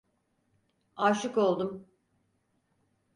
[0.95, 1.87] Aşık oldum!